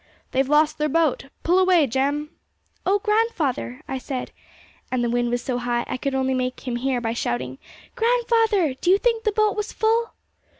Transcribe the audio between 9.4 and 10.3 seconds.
was full?'